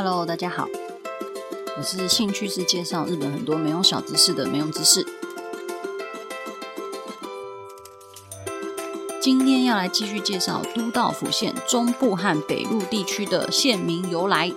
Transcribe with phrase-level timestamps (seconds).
[0.00, 0.64] Hello，大家好，
[1.76, 5.04] 我是兴趣是介绍日本很多没用小知识的没用知识。
[9.20, 14.52] 今天要来继续介绍都道府县中部和北陆地区的县名由来。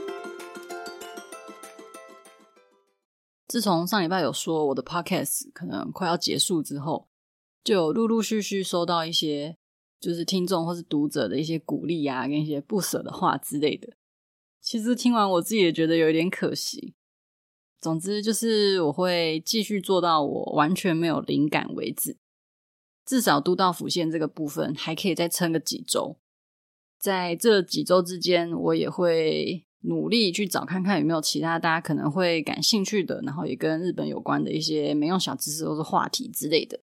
[3.47, 7.07] 自从上礼拜有说我的 Podcast 可能快要结束之后，
[7.63, 9.57] 就有陆陆续续收到一些
[9.99, 13.93] 就是听众或是读者的一些鼓励啊，跟一些不舍的话之类的。
[14.61, 16.93] 其实听完我自己也觉得有一点可惜。
[17.81, 22.15] 总之就是我会继续做到我完全没有灵感为止，
[23.03, 26.19] 至少都道府县这个部分还可以再撑个几周。
[26.99, 36.81] 在这几周之间，我也会努力去找看看有没有其他大家可能会感兴趣的，然后也跟日本有关的一些没用小知识或是话题之类的。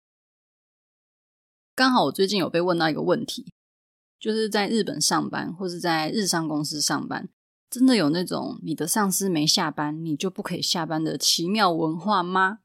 [1.75, 3.51] 刚好我最近有被问到一个问题，
[4.17, 7.27] 就是在日本上班或是在日商公司上班。
[7.69, 12.59] 真的有那种你的上司没下班，你就不可以下班的奇妙文化吗？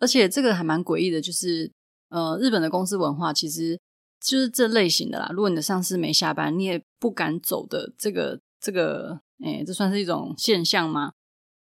[0.00, 1.72] 而且这个还蛮诡异的，就是
[2.08, 3.78] 呃，日本的公司文化其实
[4.20, 5.28] 就是这类型的啦。
[5.32, 11.12] 如果你的上司没下班，你也不敢走的，这个这个，哎，这算是一种现象吗？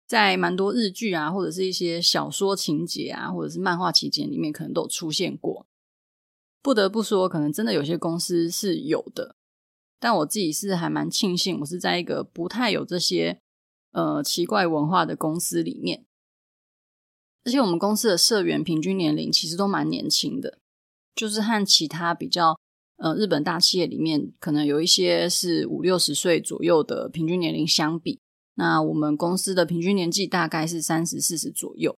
[0.06, 5.66] 在蛮多日剧啊，或者是一些小说情节啊，或者是漫画情节里面，可能都有出现过。
[6.62, 9.36] 不得不说，可能真的有些公司是有的。
[10.00, 13.38] 但我自己是还蛮庆幸，我是在一个不太有这些
[13.92, 16.06] 呃奇怪文化的公司里面，
[17.44, 20.58] 而且我们公司的社员平均年龄其实都蛮年轻的，
[21.14, 22.58] 就是和其他比较
[22.96, 28.18] 呃日本大企业里面可能有一些是五六十岁左右的平均年龄相比，
[28.54, 31.94] 那我们公司的平均年纪大概是三十四十左右，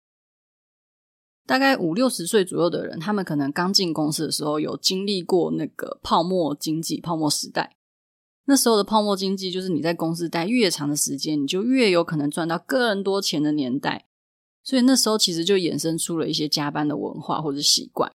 [1.45, 7.75] 大概五六十岁左右的人，他们可能刚进公司的时候有经历过那个泡沫经济、泡沫时代。
[8.45, 14.08] 那时候的泡沫经济，就是你在公司待越长的时间，你就越有可能赚到更多钱的年代。
[14.64, 18.12] 所以那时候其实就衍生出了一些加班的文化或者习惯。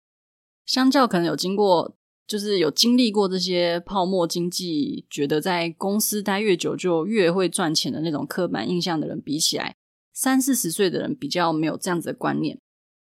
[0.65, 9.77] 相较可能有经过，就是有经历过这些泡沫经济，觉得在公司待越久就越会赚钱的那种刻板印象的人比起来，
[10.13, 12.61] 三四十岁的人比较没有这样子的观念。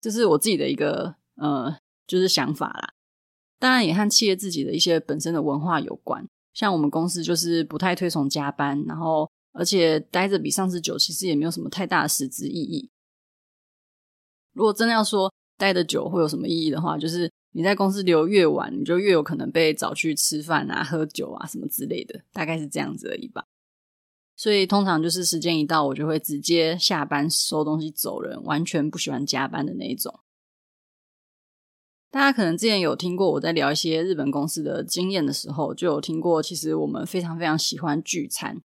[0.01, 2.95] 这是我自己的一个呃，就是想法啦。
[3.59, 6.27] 当然也和企业自己的一些本身的文化有关。
[6.53, 12.91] 像我们公司就是不太推崇加班，然后而且待着比上次久，其实也没有什么太大的实质意义。
[14.53, 23.45] 如果真的要说待得久会有什么意义的话，就是你在公司留越晚，你就越有可能被找去吃饭啊、喝酒啊什么之类的，大概是这样子而已吧。
[24.37, 30.21] 所以通常就是时间一到，我就会直接下班收东西走人，完全不喜欢加班的那一种。
[32.13, 38.61] 大家可能之前有听过我在聊一些日本公司的经验的时候，就有听过，其实我们非常非常喜欢聚餐。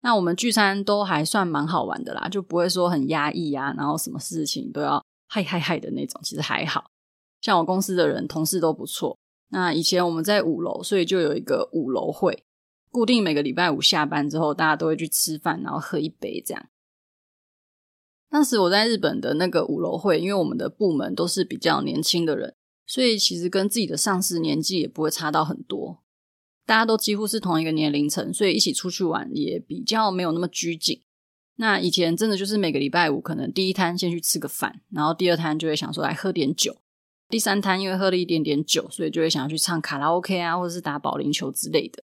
[0.00, 6.86] 那我们聚餐都还算蛮好玩的啦，就不会说很压抑啊，然后什么事情都要嗨嗨嗨的那种，其实还好。
[7.42, 9.18] 像我公司的人同事都不错。
[9.50, 12.42] 那以前我们在五楼，所以就有一个五楼会，
[12.90, 16.66] 固定每个礼拜五下班之后，大家都会去吃饭，然后喝一杯这样。
[18.30, 22.54] 当时我在日本的那个五楼会，因为我们的部门都是比较年轻的人。
[22.92, 26.02] 所以其实跟自己的上司年纪也不会差到很多，
[26.66, 31.00] 大家都几乎是同一个年龄层，所以一起出去玩也比较没有那么拘谨。
[31.56, 36.82] 那以前真的就是每个礼拜五，可能第一摊先去吃个饭，然后第二摊就会想说来喝点酒，
[37.30, 42.04] 第三摊因为喝了一点点酒，所以就会想要去唱卡拉 OK 啊，或者是打保龄球之类的。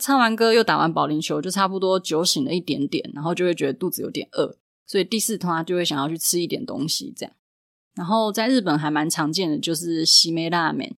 [0.00, 4.56] 唱完歌又打完保龄球，就差不多酒醒了一点点，然后就会觉得肚子有点饿，
[4.86, 7.34] 所以第四摊就会想要去吃一点东西，这样。
[7.98, 10.96] 然后在日本还蛮常见的，就是西梅拉面，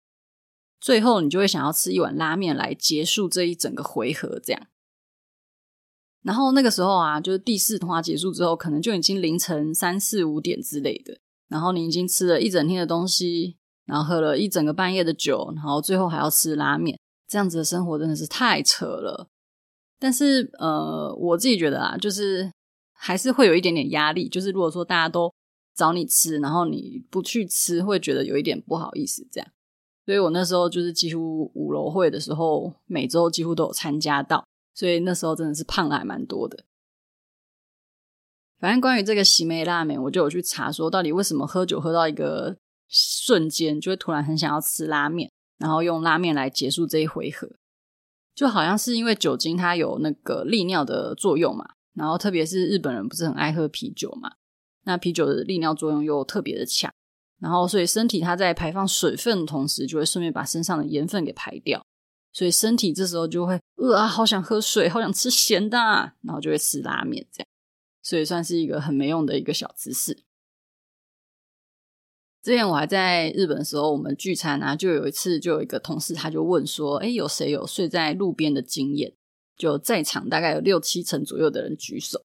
[0.79, 4.67] 最后你就会想要吃一碗拉面来结束这一整个回合，这样。
[6.23, 11.19] 然后那个时候啊，就是第四通话结束之后，可能就已经凌晨三四五点之类的。
[11.49, 13.57] 然后你已经吃了一整天的东西，
[13.87, 19.31] 然后喝了一整个半夜的酒，然后最后还要吃拉面，这样子的生活真的是太扯了。
[19.99, 22.53] 但是呃，我自己觉得啊，就是
[22.93, 25.33] 还是会有一点点压力，就是如果说大家都。
[25.75, 29.49] 找你吃，然后你不去吃，会觉得有一点不好意思，这样。
[30.07, 34.45] 所以我那时候就是几乎五楼会的时候，每周几乎都有参加到，
[34.75, 36.65] 所以那时候真的是胖了还蛮多的。
[38.59, 42.57] 反正关于这个缔め拉面，我就有去查说，到底为什么喝酒喝到一个
[42.89, 47.49] 瞬间，就会突然很想要吃拉面，然后用拉面来结束这一回合，
[48.35, 54.33] 就好像是因为酒精它有那个利尿的作用嘛，然后特别是日本人不是很爱喝啤酒嘛。
[54.85, 56.93] 那啤酒的利尿作用又特别的强，
[57.39, 61.85] 然后所以身体它在排放水分的同时，就会顺便把身上的盐分给排掉。
[62.33, 67.47] 所以身体这时候就会饿啊，好想喝水，好想吃咸的啊，然后就会吃拉面这样。
[68.03, 70.23] 所以算是一个很没用的一个小知识。
[72.43, 79.13] 之前我还在日本的时候，我们聚餐啊，就有一次就有一个同事他就问说：“哎，有谁有睡在路边的经验？”
[79.59, 82.25] 就在场大概有六七成左右的人举手。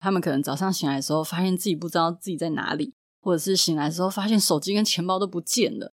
[0.00, 5.92] 他们可能早上醒来的时候，发现自己不知道自己在哪里，或者是醒来的时候发现手机跟钱包都不见了，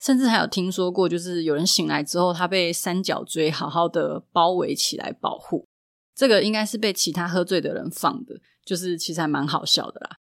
[0.00, 5.66] 甚至还有听说过，就是有人醒来之后，他被三角锥好好的包围起来保护。
[6.14, 10.16] 这个应该是被其他喝醉的人放的，就是其实还蛮好笑的啦。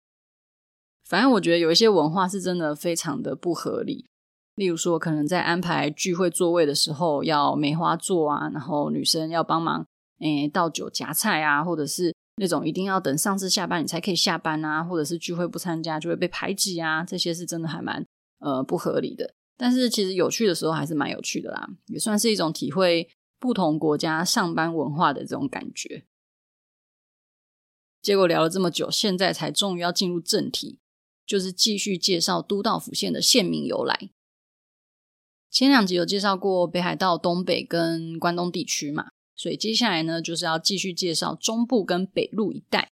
[1.08, 4.06] 反正我觉得有一些文化是真的非常的不合理，
[4.56, 9.86] 例如说可能在安排聚会座位的时候要梅花座啊，然后女生要帮忙
[10.20, 18.06] 诶倒酒夹菜啊，或者是那种一定要等上司下班你才可以下班啊，或者是聚会不参加就会被排挤啊，这些是真的还蛮
[18.38, 19.34] 呃不合理的。
[19.56, 23.10] 但是其实有趣的时候还是蛮有趣的啦，也算是一种体会。
[23.40, 26.02] 不同国家上班文化的这种感觉，
[28.02, 30.80] 结果聊了这么久，现在才终于要进入正题，
[31.24, 34.10] 就是继续介绍都道府县的县名由来。
[35.52, 42.90] 前两集有介绍过北海道东北跟关东地区嘛，所以接下来呢，就是要继续介绍中部跟北陆一带。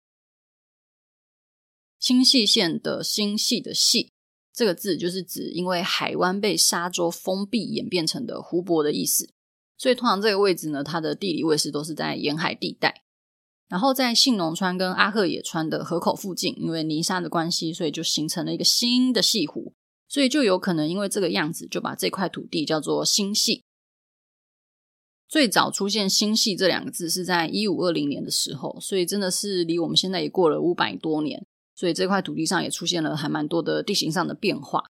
[1.98, 4.08] 新潟县的新潟的潟
[4.54, 9.28] 这个字，就是指因为海湾被沙洲封闭演变成的湖泊的意思。
[9.76, 13.02] 所以通常这个位置呢，它的地理位置都是在沿海地带。
[13.68, 19.74] 然后在信浓川跟阿贺野川的河口附近，因为泥沙的关系，所以就形成了一个新的潟湖。
[20.08, 23.62] 所以就有可能因为这个样子，就把这块土地叫做新潟。
[25.30, 31.46] 最早出现“新系”这两个字是在一五二零年的时候，所以真的是离我们现在也过了五百多年。
[31.74, 34.84] 所以这块土地上也出现了还蛮多的地形上的变化。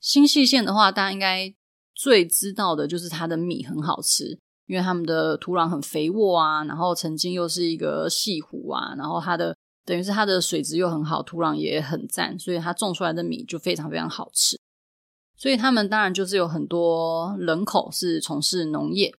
[0.00, 1.54] 新系县的话，大家应该。
[1.92, 14.58] 最知道的就是它的米很好吃，因为他们的土壤很肥沃啊，然后曾经又是一个细湖啊，然后它的等于是它的水质又很好，土壤也很赞，所以它种出来的米就非常非常好吃。
[15.40, 19.14] 所以他们当然就是有很多人口是从事农业，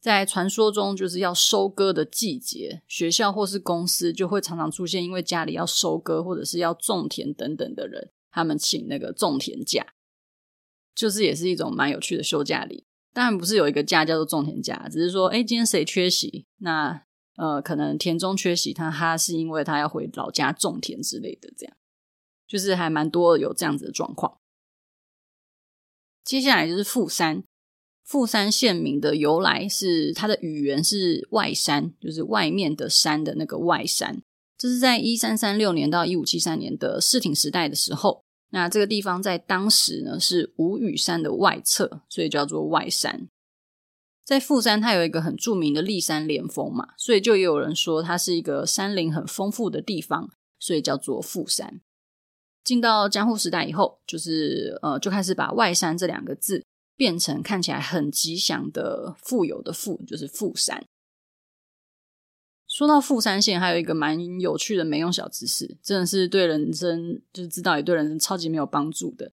[0.00, 9.84] 在传说中就是要收割的季节，学校或是公司就会常常出现，因为家里要收割或者是要种田等等的人，他们请那个种田假。
[10.94, 16.46] 就是也是一种蛮有趣的休假礼，当然不是有一个假叫做种田假，只是说，哎，今天谁缺席？
[16.58, 17.02] 那
[17.36, 21.76] 呃，可能田中缺席，他他是因为他要回老家种田之类的，这样
[22.46, 24.38] 就是还蛮多有这样子的状况。
[26.28, 27.42] 接下来就是富山，
[28.04, 34.20] 富山县名的由来是它的语源是外山，就是外面的山的那个外山，
[34.58, 38.20] 这是在一三三六年到一五七三年的室町时代的时候。
[38.50, 43.26] 那这个地方在当时呢是五雨山的外侧，所以叫做外山。
[44.22, 51.80] 在富山，它有一个很著名的立山连峰嘛，所以就也有人说它是一个山林很丰富的地方，所以叫做富山。
[52.68, 56.62] 进到江户时代以后，就是呃就开始把外山这两个字
[56.98, 60.84] 变成看起来很吉祥的富有的富，就是富山。
[62.68, 69.32] 说到富山县，还有一个蛮有趣的没用小知识，真的是对人生就是知道也对人生超级没有帮助的。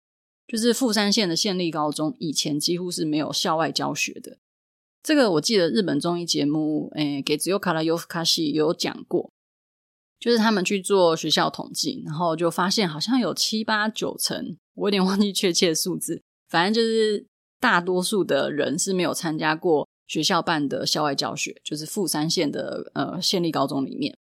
[0.47, 4.39] 就是富山县的县立高中以前几乎是没有校外教学的。
[5.03, 9.31] 这个我记得日本综艺节目，诶，给只有卡拉尤夫卡西有讲过，
[10.19, 17.27] 就是他们去做学校统计，然后就发现好像有七八九成，我有点 忘记确切数字，反正就是
[17.61, 19.89] 大多数的人是没有参加过。
[20.09, 24.17] 学校办的校外教学，就是富山县的呃县立高中里面。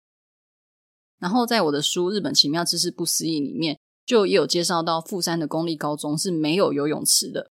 [1.18, 7.50] 然后在我的书《日本奇妙知识不思议》里面，就也有介绍到富山的公立高中是没有游泳池的。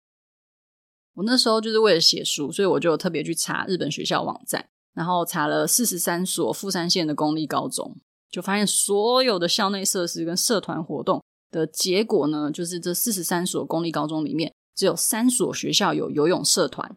[1.16, 8.00] 我那时候就是为了写书，所以我就特别去查日本学校网站，然后查了四十三所富山县的公立高中，
[8.32, 11.22] 就发现所有的校内设施跟社团活动
[11.52, 16.96] 的结果呢，就是这四十三所公立高中里面，只有三所学校有游泳社团。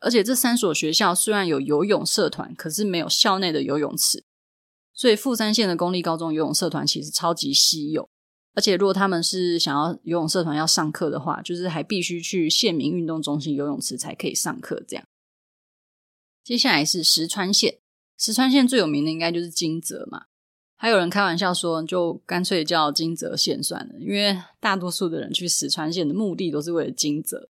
[0.00, 4.22] 而且这三所学校虽然有游泳社团，可是没有校内的游泳池，
[4.92, 8.08] 所以富山县的公立高中游泳社团其实超级稀有。
[8.54, 14.82] 而且如果他们是想要游泳社团要上课的话，就是还必须去县民运动中心游泳池才可以上课。
[14.88, 15.06] 这样，
[16.42, 17.78] 接下来是石川县，
[18.18, 20.26] 石川县最有名的应该就是金泽嘛。
[20.78, 27.48] 还有人开玩笑说，就干脆叫金泽县算了，因为大多数的人去石川县的目的都是为了金泽。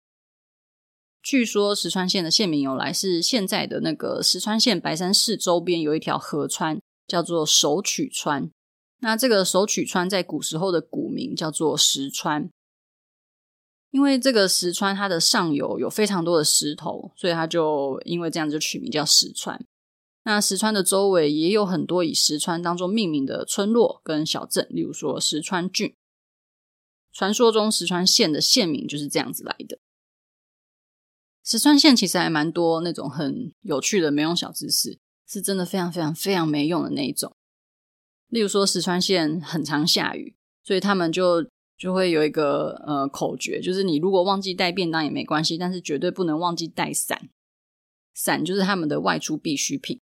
[1.22, 8.52] 据说石川县的县名由来是现在的那个石川县白山市周边有一条河川叫做首曲川，
[9.00, 12.50] 那这个首曲川在古时候的古名叫做石川。
[13.92, 19.64] 因为这个石川它的上游有非常多的石头，所以它就因为这样就取名叫石川。
[20.24, 25.94] 那石川的周围也有很多以石川当做命名的村落跟小镇，例如说石川郡。
[27.12, 29.80] 传说中石川县的县名就是这样子来的。
[31.44, 37.36] 石川县其实还蛮多那种很有趣的没用小知识，是真的非常非常非常没用的那一种。
[38.28, 41.46] 例如说石川县很常下雨，所以他们就。
[41.76, 47.30] 就会有一个呃口诀，就是你如果忘记带便当也没关系，但是绝对不能忘记带伞。
[48.14, 50.00] 伞就是他们的外出必需品。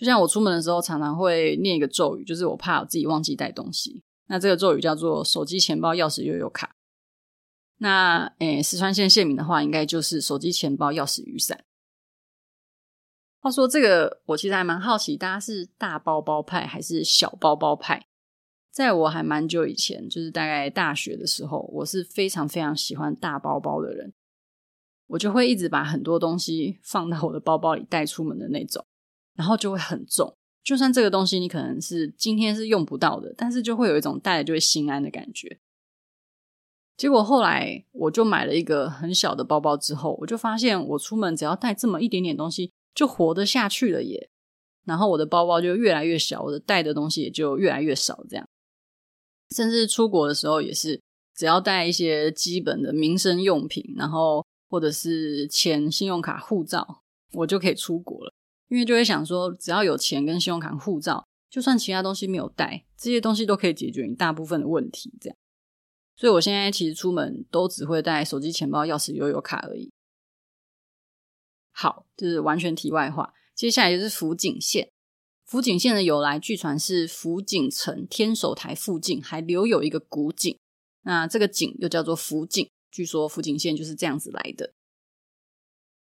[0.00, 4.02] 就像我出门的时候，常常会念一个咒语，就是我怕我自己忘记带东西。
[4.28, 6.74] 那这个咒语叫做手机、钱包、钥匙、悠游卡。
[7.76, 11.62] 那诶，四川县县民的话，应该就是手机、钱包、钥匙、雨伞。
[13.40, 18.02] 话说这个，我其实还蛮好奇，大家是大包包派还是小包包派？
[18.72, 24.14] 在我还蛮久以前，就是大概大学的时候，我是非常非常喜欢大包包的人，
[25.08, 28.86] 我就会一直把很多东西放到我的包包里带出门的那种，
[29.40, 30.36] 然后就会很重。
[30.62, 35.58] 就算这个东西你可能是今天是用不到的，但是就会有一种带了就会心安的感觉。
[36.94, 44.28] 结果后来我就买了一个很小的包包之后，我就发现我出门只要带这么一点点东西就活得下去了耶。
[44.84, 48.46] 然后我的包包就越来越小，我的带的东西也就越来越少，这样。
[49.56, 51.00] 甚至出国的时候也是，
[51.34, 58.34] 只要带一些基本的民生用品，然后或者是钱、信用卡、护照，我就可以出国了。
[58.70, 65.12] 因为就会想说，只要有钱跟信用卡、护照，就算其他东西没有带，这些东西都可以解决你大部分的问题。
[65.20, 65.36] 这样，
[66.14, 69.90] 所以我现在其实出门都只会带手机、钱包、钥匙、悠游卡而已。
[71.72, 73.34] 好，就是完全题外话。
[73.56, 74.92] 接下来就是福井县。
[75.44, 80.56] 福井县的由来，据传是福井城天守台附近还留有一个古井，
[81.02, 82.70] 那这个井又叫做福井。
[82.92, 84.72] 据说福井县就是这样子来的。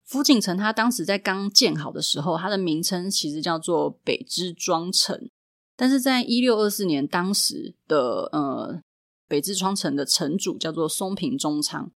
[0.07, 5.29] 福井城它当时在刚建好的时候，它的名称其实叫做北之庄城，
[5.75, 8.81] 但是在一六二四年，当时的呃
[9.27, 11.91] 北之庄城的城主叫做松平忠昌，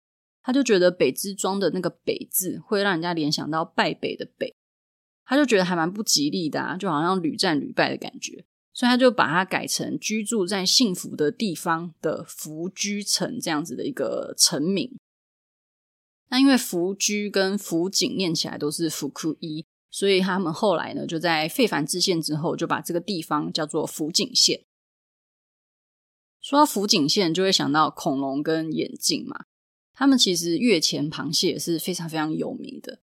[0.41, 4.55] 他就觉得北之庄的那个北字会让人家联想到败北的北。
[5.25, 14.97] 他就觉得还蛮不吉利的啊，就好像屡战屡败的感觉，所以他就把它改成居住在幸福的地方的福居城这样子的一个城名。
[16.29, 24.65] 那因为福居跟福井念起来都是福库一，所以他们后来呢就在废藩置县之后，就把这个地方叫做福井县。
[26.41, 29.45] 说到福井县，就会想到恐龙跟眼镜嘛，
[29.93, 32.99] 他们其实越前螃蟹是非常非常有名的。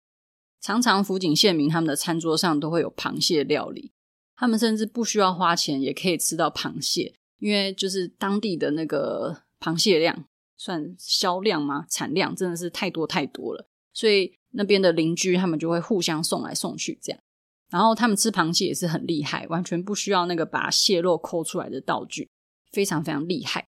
[0.62, 3.94] 常常福井县民他们的餐桌上都会有螃蟹料理，
[4.36, 10.26] 他们甚至不需要花钱也可以吃到螃蟹，因为就是当地的那个螃蟹量
[10.60, 11.86] 算销量吗？
[11.90, 17.22] 产量真的是太多太多了，所以那边的邻居他们就会互相送来送去这样。
[17.70, 22.30] 然后他们吃螃蟹也是很厉害，完全不需要那个把蟹肉抠出来的道具，
[22.72, 23.70] 非常非常厉害。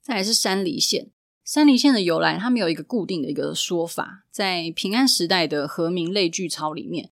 [0.00, 1.10] 再来是山梨县。
[1.44, 7.10] 山梨县的由来，他们有一个固定的一个说法，在平安时代的和名类聚钞里面，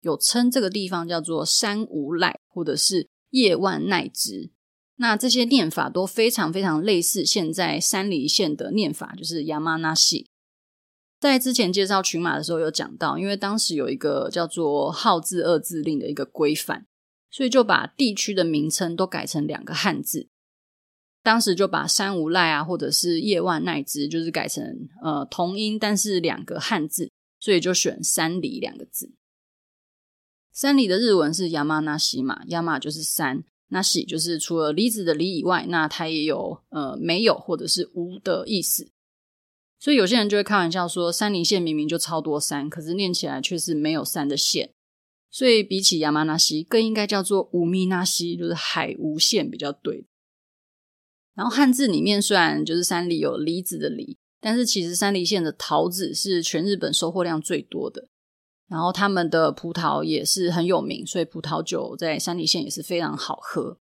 [0.00, 4.53] 有称这个地方叫做山无赖，或者是叶万奈之。
[4.96, 10.26] 那这些念法都非常非常类似现在山梨县的念法，就是亚麻那西。
[11.18, 16.86] 在之前介绍群马的时候有讲到，因为当时有一个叫做号字二字令的一个规范，
[17.30, 20.28] 所以就把地区的名称都改成两个汉字。
[21.22, 27.10] 当时就把山无赖啊，或者是叶万奈之，就是改成呃同音，但是两个汉字，
[27.40, 29.14] 所以就选山梨两个字。
[30.52, 33.42] 山梨的日文是 Yamanashi 嘛，Yama 就是山
[33.74, 38.92] 那喜就是除了梨子的梨以外，那它也有呃没有或者是无的意思。
[39.80, 44.72] 所以有些人就会开玩笑说，山梨县明明就超多山，可是念起来却是没有山的县。
[45.28, 50.06] 所以比起亚麻那西更应该叫做 Uminashi，就是海无县比较对。
[51.34, 58.08] 然后汉字里面虽然就是山梨有梨子的梨，但是其实山梨县的桃子是全日本收获量最多的。
[58.74, 63.78] 然后他们的葡萄也是很有名，所以葡萄酒在山梨县也是非常好喝。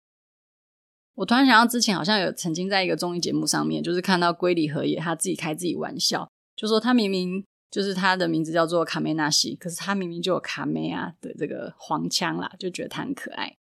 [1.17, 6.27] 我突然想到，之前好像有曾经在一个综艺节目上面，就是看到龟梨和也他自己开自己玩笑，
[6.57, 13.59] 就说他明明就是他的名字叫做卡梅纳西，可是他明明就有卡梅啊的这个黄腔啦，就觉得他很可爱。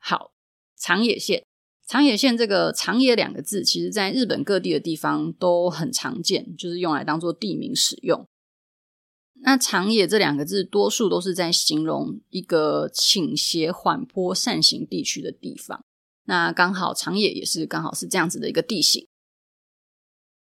[0.00, 0.32] 好，
[0.76, 1.44] 长野县。
[1.86, 8.26] 长野县这个“长野”两个字，其实在日本各地的地方都很常见，就是用来当做地名使用。
[9.46, 15.84] 那“长野”这两个字，多数都是在形容一个倾斜缓坡、扇形地区的地方。
[16.24, 19.06] 那刚好长野也是刚好是这样子的一个地形。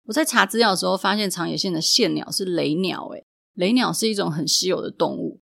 [0.05, 3.07] 我在查资料的时候发现，长野县的县鸟是雷鸟。
[3.15, 5.41] 诶，雷鸟是一种很稀有的动物。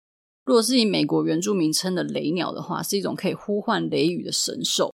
[0.43, 4.91] 如果是以美国原住民称的雷鸟的话，是一种可以呼唤雷雨的神兽。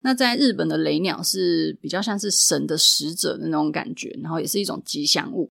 [0.00, 5.48] 那在日本的雷鸟是比较像是神的使者的那种感觉，然后也是一种吉祥物。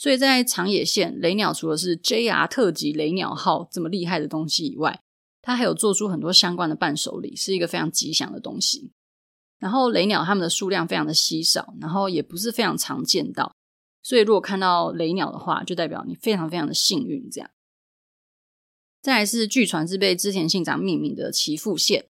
[0.00, 5.02] 所以在长野县，雷鸟除了是 JR 特级雷鸟号这么厉害的东西以外，
[5.42, 8.92] 它还有做出很多相关的伴手礼，是一个非常吉祥的东西。
[9.58, 13.54] 然后雷鸟它们的数量非常的稀少，然后也不是非常常见到，
[14.02, 17.28] 所以如果看到雷鸟的话，就代表你非常非常的幸运。
[17.30, 17.50] 这样，
[19.02, 22.06] 再来是据传是被织田信长命名的岐阜县。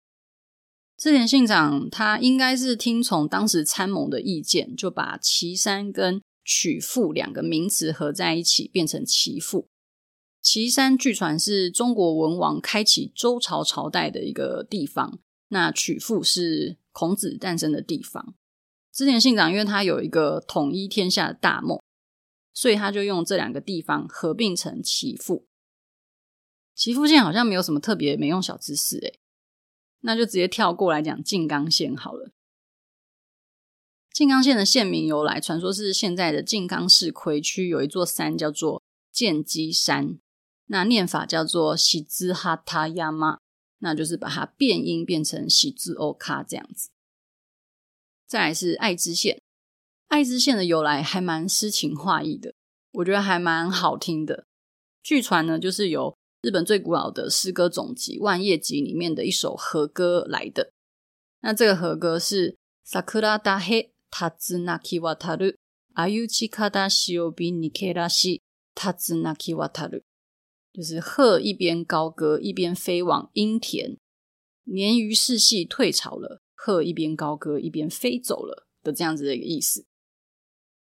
[0.97, 9.67] 织田信长他应该是听从当时参谋的意见，就把岐山跟曲阜两个名词合在一起，变成岐阜。
[10.41, 18.35] 岐山据传是中国文王开启周朝朝代的一个地方，那曲阜是孔子诞生的地方。
[18.93, 21.81] 织田信长因为他有一个统一天下的大梦，
[22.53, 25.47] 所以他就用这两个地方合并成岐阜。
[26.75, 29.19] 岐阜县好像没有什么特别没用小知识诶
[30.01, 32.31] 那就直接跳过来讲静冈县好了。
[34.15, 38.81] 静冈县的县名由来，传说是现在的静冈市葵区有一座山叫做
[39.11, 40.17] 剑基山，
[40.67, 43.39] 那念法叫做喜兹哈塔亚玛，
[43.79, 46.91] 那就是把它变音变成喜兹欧卡这样子。
[48.25, 49.41] 再来是爱知县，
[50.07, 52.53] 爱知县的由来还蛮诗情画意的，
[52.93, 54.45] 我觉得还蛮好听的。
[55.03, 56.15] 据传呢，就是由。
[56.41, 60.71] 日本最古老的诗歌总集《万叶集》里面的一首和歌来的。
[61.41, 62.55] 那这个和歌是
[62.85, 65.58] “桜だへ竜巻渡る
[65.94, 68.42] あゆちから潮びにけらし
[68.74, 70.02] 竜巻渡る”，
[70.72, 73.98] 就是鹤一边高歌一边飞往阴田，
[74.66, 79.84] 鲶鱼世系退潮了，鹤一边高歌一边飞走了的这样子的一个意思。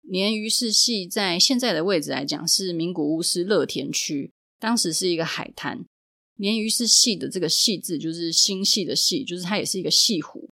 [0.08, 4.32] 鲶鱼世系在现在的位置来讲是名古屋市乐田区。
[4.60, 5.86] 当时是一个海滩，
[6.36, 10.50] 鲶鱼是细的，这个细字就是星系的细，就是它也是一个细湖。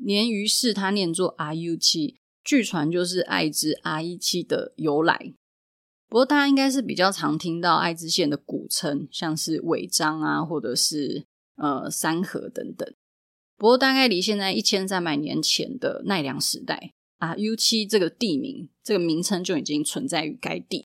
[0.00, 5.34] 鲶鱼是它念作阿 U 七，据传就是爱知阿一七的由来。
[6.08, 12.90] 不过大家应该是比较常听到爱知县的古称，像是尾张啊，或者是呃三河等等。
[13.56, 20.86] 不过大概离现在一千三百年前的奈良时代，阿 U 七这个地名这个名称就已经存在于该地。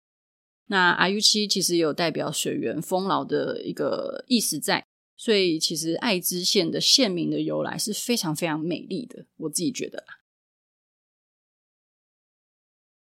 [0.68, 4.86] 那阿 U 七其实有代表水源丰饶的一个意思在，
[5.20, 10.06] 所以其实爱知县的县名的由来是非常非常美丽的，我自己觉得。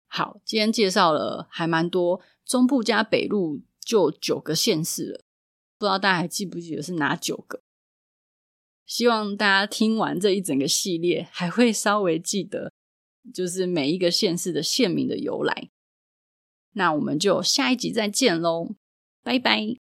[0.06, 5.24] 好，今天介绍了还蛮多，中部加北陆就九个县市了，
[5.76, 7.64] 不知道大家还记不记得是哪九个？
[8.86, 12.72] 希望大家听完这一整个系列，还会稍微记得，
[13.34, 15.68] 就是每一个县市的县名的由来。
[16.74, 18.76] 那我们就下一集再见喽，
[19.24, 19.83] 拜拜。